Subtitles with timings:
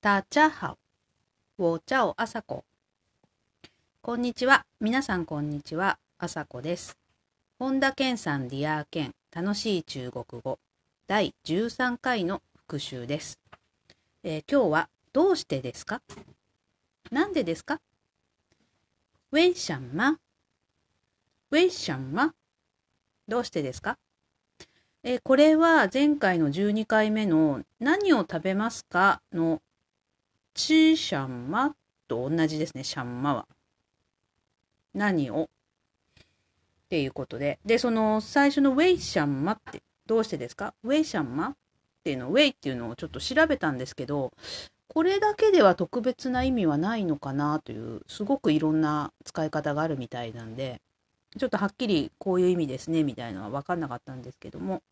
[0.00, 0.78] 大家好。
[1.56, 2.62] 我叫朝子。
[4.00, 4.64] こんにちは。
[4.78, 5.98] 皆さんこんにちは。
[6.18, 6.96] 朝子です。
[7.58, 10.60] 本田健さんディアー健楽しい中国語
[11.08, 13.40] 第13回の復習です。
[14.22, 16.00] えー今日はどうしてですか？
[17.10, 17.80] なんでですか？
[19.32, 20.20] 为什么
[21.50, 22.34] 为什么
[23.26, 23.98] どうしてですか？
[25.02, 29.20] えーこれは前回の12回目の何を食べますか？
[29.32, 29.60] の
[30.58, 31.76] 吃什么
[32.08, 33.46] と同じですね、シャンマは。
[34.92, 35.44] 何を？
[35.44, 35.48] っ
[36.88, 37.60] ていうことで。
[37.64, 40.74] で、その最初のウェイシャンマってどうしてですか？
[40.82, 41.54] ウェイシャンマっ
[42.02, 44.32] ていうの、ウェイっていうのをちょっと調べたんですけど、
[44.88, 50.80] これだけでは特別な意味はないのかなという、すごくいろんな使い方があるみたいなんで、
[51.38, 54.82] ちょっとはっきりこういう意味ですねみたいなのは分かんなかったんですけども、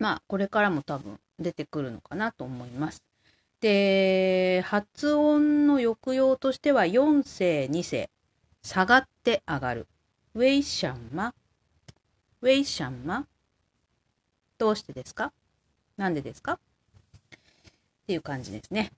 [0.00, 3.02] まあ、これからも多分出てくるのかなと思います。
[3.60, 8.10] で、発音の抑揚としては4声、2声、
[8.62, 9.86] 下がって上がる。
[10.34, 11.34] ウェイシャンマ。
[12.42, 13.26] ウェイシャンマ。
[14.58, 15.32] どうしてですか？
[15.96, 16.52] なんでですか？
[16.54, 16.58] っ
[18.06, 18.92] ていう感じですね。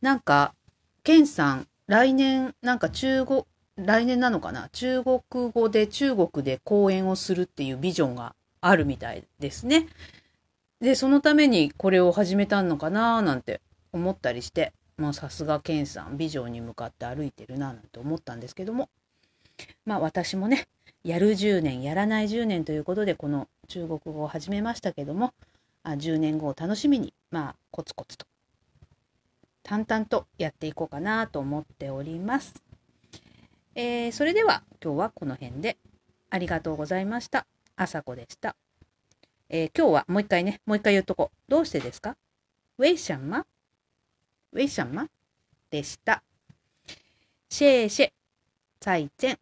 [0.00, 0.54] なんか、
[1.02, 3.44] ケンさん、来年、なんか中国、
[3.76, 4.68] 来年なのかな？
[4.70, 5.20] 中国
[5.52, 9.88] 語で中国で講演をするっていうビジョンがあるみたいですね。
[10.80, 13.22] で、そのためにこれを始めたのかな？
[13.22, 13.60] なんて
[13.92, 18.88] 思ったりして、まあさすがケンさん、ビジョンに向かって歩いてるななんて思ったんですけども、
[19.84, 20.66] まあ私もね、
[21.04, 25.34] やる10年、やらない10年ということで、この中国語を始めましたけども、
[25.82, 28.26] あ10年後を楽しみに、まあコツコツと、
[29.62, 32.54] 淡々とやっていこうかなと思っております。
[33.74, 35.78] えーそれでは今日はこの辺で
[36.28, 37.46] ありがとうございました。
[37.76, 38.54] あさこでした。
[39.48, 41.50] えー今日はもう一回ね、もう一回言うとこう。
[41.50, 42.16] どうしてですか？
[42.78, 43.46] ウェイシャンマ
[44.52, 45.06] ウェイシャマ
[45.70, 46.22] でした。
[47.48, 48.12] シェーシェ、
[48.80, 49.38] 再见。